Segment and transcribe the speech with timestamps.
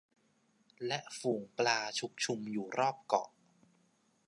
[0.87, 3.29] และฝูงปลาชุกชุมอยู่รอบเกาะ